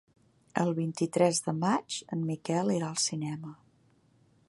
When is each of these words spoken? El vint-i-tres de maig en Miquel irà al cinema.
El 0.61 0.71
vint-i-tres 0.79 1.43
de 1.49 1.55
maig 1.59 1.99
en 2.17 2.25
Miquel 2.33 2.75
irà 2.79 2.91
al 2.91 3.01
cinema. 3.07 3.57